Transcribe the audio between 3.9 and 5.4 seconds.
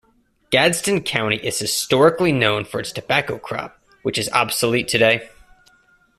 which is obsolete today.